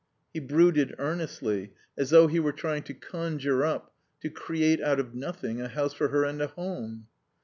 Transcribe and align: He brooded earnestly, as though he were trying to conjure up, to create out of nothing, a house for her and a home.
He 0.33 0.39
brooded 0.39 0.95
earnestly, 0.97 1.73
as 1.95 2.09
though 2.09 2.25
he 2.25 2.39
were 2.39 2.53
trying 2.53 2.81
to 2.85 2.93
conjure 2.95 3.63
up, 3.63 3.93
to 4.21 4.31
create 4.31 4.81
out 4.81 4.99
of 4.99 5.13
nothing, 5.13 5.61
a 5.61 5.67
house 5.67 5.93
for 5.93 6.07
her 6.07 6.23
and 6.23 6.41
a 6.41 6.47
home. 6.47 7.05